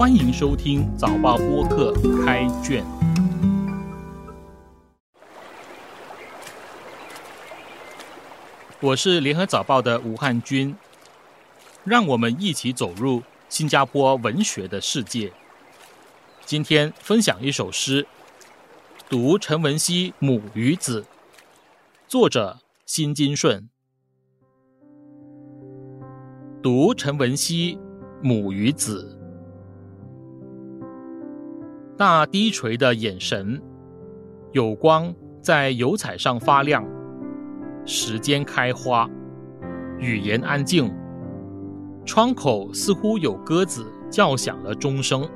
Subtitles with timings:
[0.00, 1.92] 欢迎收听早报播客
[2.24, 2.82] 开卷。
[8.80, 10.74] 我是联合早报的吴汉军，
[11.84, 15.34] 让我们一起走入新加坡文学的世界。
[16.46, 18.06] 今天分享一首诗，
[19.06, 21.02] 读陈文熙《母与子》，
[22.08, 23.68] 作者辛金顺。
[26.62, 27.76] 读陈文熙
[28.22, 29.19] 《母与子》，
[32.00, 33.60] 那低垂的眼神，
[34.52, 36.82] 有光在油彩上发亮。
[37.84, 39.06] 时间开花，
[39.98, 40.90] 语言安静，
[42.06, 45.28] 窗口似乎有鸽子叫响了钟声。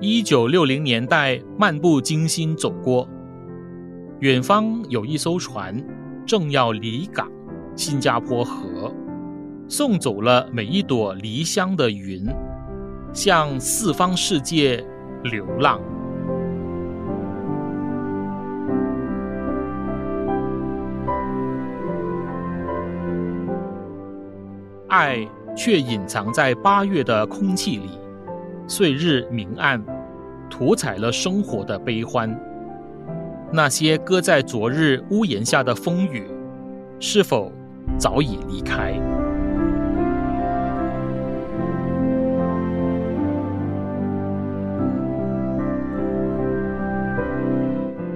[0.00, 3.08] 一九六零年代，漫不经心走过，
[4.18, 5.80] 远方有一艘船
[6.26, 7.30] 正要离港，
[7.76, 8.92] 新加坡河
[9.68, 12.24] 送走了每一朵离乡的云，
[13.12, 14.84] 向四方世界
[15.24, 15.80] 流浪。
[24.88, 25.18] 爱
[25.56, 27.90] 却隐藏在八月的空气里，
[28.68, 29.84] 岁日明暗，
[30.48, 32.34] 涂彩了生活的悲欢。
[33.52, 36.24] 那些搁在昨日屋檐下的风雨，
[37.00, 37.50] 是否
[37.98, 38.94] 早已离开？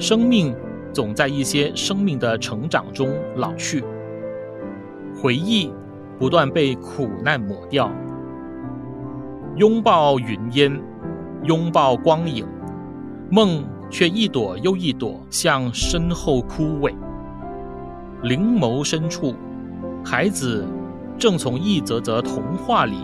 [0.01, 0.53] 生命
[0.93, 3.84] 总在一些生命的成长中老去，
[5.15, 5.73] 回忆。
[6.19, 7.91] 不断被苦难抹掉，
[9.56, 10.78] 拥抱云烟，
[11.45, 12.47] 拥抱光影，
[13.31, 16.93] 梦却一朵又一朵向身后枯萎。
[18.23, 19.34] 灵眸深处，
[20.05, 20.67] 孩子
[21.17, 22.98] 正从一则则童话里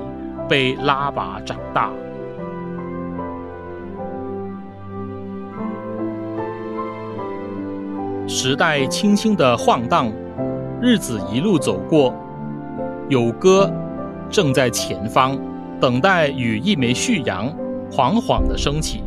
[0.47, 1.91] 被拉拔长大。
[8.29, 10.13] 时代轻轻的晃荡，
[10.83, 12.13] 日子一路走过。
[13.09, 13.73] 有歌
[14.29, 15.39] 正在前方，
[15.81, 17.57] 等待与一枚旭阳
[17.89, 19.01] 缓缓的升起。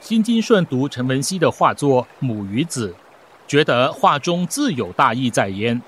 [0.00, 2.88] 辛金顺读陈文熙的画作《母与子》，
[3.46, 5.80] 觉得画中自有大义在焉。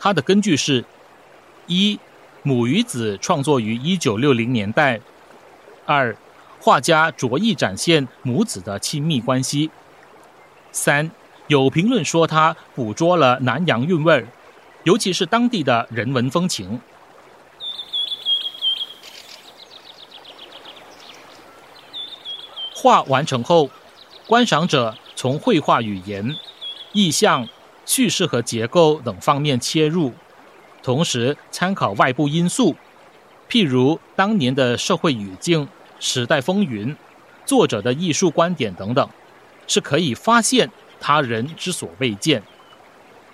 [0.00, 0.82] 他的根据是：
[1.66, 1.96] 一，
[2.42, 5.00] 《母与子》创作于一九六零年代；
[5.86, 6.16] 二。
[6.60, 9.70] 画家着意展现母子的亲密关系。
[10.72, 11.08] 三，
[11.46, 14.26] 有评论说他捕捉了南洋韵味，
[14.82, 16.80] 尤其是当地的人文风情。
[22.74, 23.70] 画完成后，
[24.26, 26.34] 观赏者从绘画语言、
[26.92, 27.48] 意象、
[27.86, 30.12] 叙事和结构等方面切入，
[30.82, 32.76] 同时参考外部因素，
[33.48, 35.68] 譬如当年的社会语境。
[36.00, 36.96] 时代风云，
[37.44, 39.08] 作者的艺术观点等等，
[39.66, 42.40] 是可以发现他人之所未见，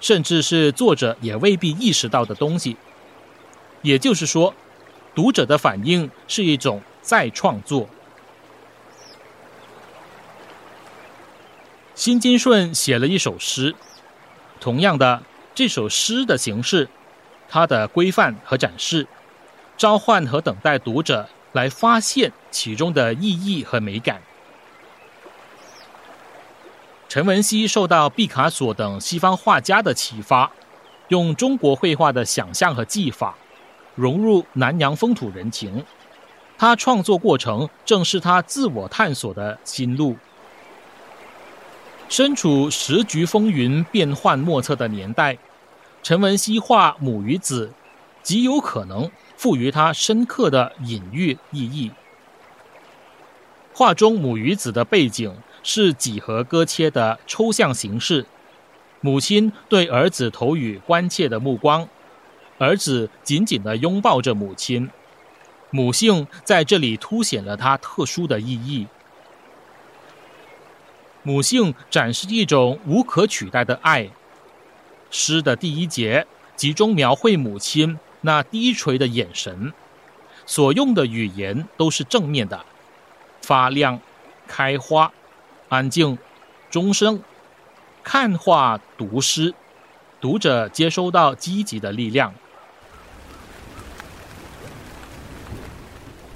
[0.00, 2.78] 甚至是作者也未必意识到的东西。
[3.82, 4.54] 也就是说，
[5.14, 7.86] 读者的反应是一种再创作。
[11.94, 13.74] 辛金顺写了一首诗，
[14.58, 15.22] 同样的，
[15.54, 16.88] 这首诗的形式，
[17.48, 19.06] 它的规范和展示，
[19.76, 21.28] 召唤和等待读者。
[21.54, 24.20] 来发现其中的意义和美感。
[27.08, 30.50] 陈文熙受到毕卡索等西方画家的启发，
[31.10, 33.36] 用中国绘画的想象和技法，
[33.94, 35.84] 融入南洋风土人情。
[36.58, 40.16] 他创作过程正是他自我探索的心路。
[42.08, 45.38] 身处时局风云变幻莫测的年代，
[46.04, 47.72] 陈文熙画母与子，
[48.22, 49.10] 极有可能。
[49.36, 51.90] 赋予他深刻的隐喻意义。
[53.74, 58.24] 画中母与子的背景是几何割切的抽象形式，
[59.00, 61.88] 母亲对儿子投予关切的目光，
[62.58, 64.88] 儿子紧紧地拥抱着母亲，
[65.70, 68.86] 母性在这里凸显了它特殊的意义。
[71.22, 74.10] 母性展示一种无可取代的爱。
[75.16, 76.26] 诗的第一节
[76.56, 77.96] 集中描绘母亲。
[78.22, 79.72] 那低垂的眼神，
[80.44, 82.64] 所用的语言都是正面的，
[83.42, 84.00] 发亮、
[84.48, 85.12] 开花、
[85.68, 86.18] 安静、
[86.70, 87.22] 钟声。
[88.02, 89.54] 看画读诗，
[90.20, 92.34] 读者接收到积极的力量。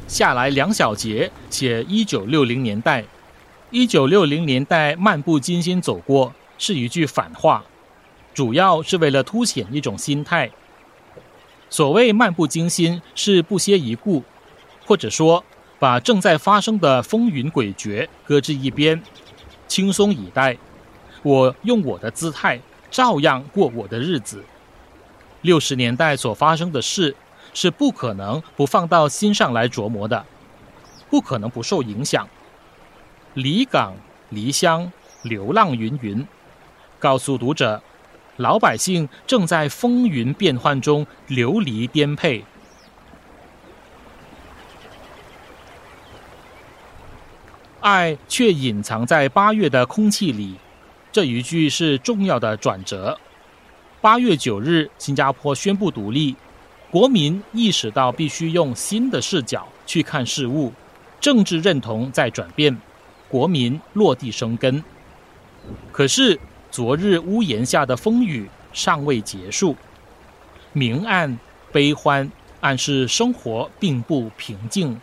[0.06, 3.04] 下来两小节写一九六零年代，
[3.70, 7.64] 一九六零年代漫不经心走过是一句反话，
[8.38, 10.48] 主要是为了凸显一种心态。
[11.68, 14.22] 所谓漫不经心，是不屑一顾，
[14.86, 15.44] 或者说
[15.80, 19.02] 把正在发生的风云诡谲搁置一边，
[19.66, 20.56] 轻松以待。
[21.24, 22.60] 我用我的姿态，
[22.92, 24.44] 照样过我的日子。
[25.40, 27.16] 六十年代所发生的事，
[27.52, 30.24] 是不可能不放到心上来琢磨的，
[31.10, 32.28] 不可能不受影响。
[33.34, 33.96] 离港、
[34.28, 34.92] 离乡、
[35.22, 36.24] 流浪，云云，
[37.00, 37.82] 告诉读者。
[38.38, 42.44] 老百姓正在风云变幻中流离颠沛，
[47.80, 50.54] 爱却隐藏在八月的空气里。
[51.10, 53.18] 这一句是重要的转折。
[54.00, 56.36] 八月九日，新加坡宣布独立，
[56.92, 60.72] 国民意识到必须用新的视角去看事物，
[61.20, 62.78] 政治认同在转变，
[63.28, 64.84] 国民落地生根。
[65.90, 66.38] 可是。
[66.70, 69.74] 昨日屋檐下的风雨尚未结束，
[70.72, 71.38] 明暗
[71.72, 72.30] 悲欢
[72.60, 75.00] 暗示生活并不平静。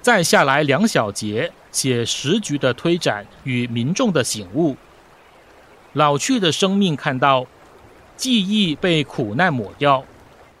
[0.00, 4.74] 再下来两小节写时局的推展与民众的醒悟。
[5.92, 7.46] 老去的生命看到
[8.16, 10.02] 记忆被苦难抹掉，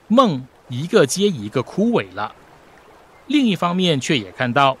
[0.06, 2.34] 梦一个接一个枯萎了。
[3.26, 4.76] 另一方面却也看到。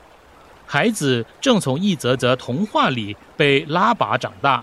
[0.70, 4.62] 孩子正从一则则童话里被拉拔长大，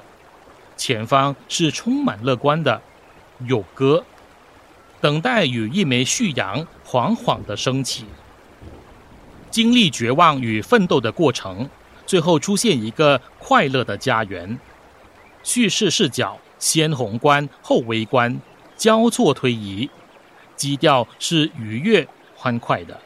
[0.77, 2.79] 前方是充满乐观的，
[3.47, 4.05] 有歌，
[5.01, 8.05] 等待与一枚旭阳缓缓的升起。
[9.49, 11.67] 经历绝望与奋斗的过程，
[12.05, 14.59] 最后出现一个快乐的家园。
[15.41, 18.39] 叙事视角先宏观后微观，
[18.77, 19.89] 交错推移，
[20.55, 22.99] 基调是愉悦欢快的。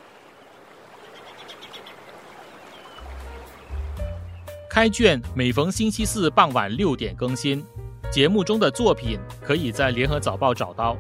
[4.69, 7.66] 开卷每逢星期四傍晚六点更新，
[8.12, 10.95] 节目中的作品可以在联合早报找到。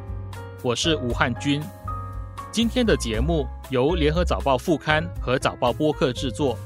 [0.63, 1.61] 我是吴汉军，
[2.51, 6.57] 今天的节目由联合早报副刊和早报播客制作，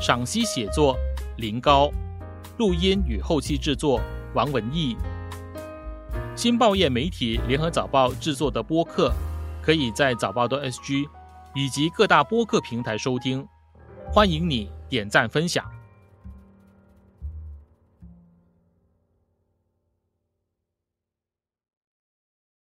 [0.00, 0.96] 赏析写作
[1.38, 1.90] 林高，
[2.56, 4.00] 录音与后期制作
[4.32, 4.96] 王文义。
[6.36, 9.12] 新报业媒体联合早报制作的播客，
[9.60, 11.04] 可以在早报的 SG
[11.56, 13.44] 以及各大播客平台收听，
[14.12, 15.64] 欢迎你点赞分享。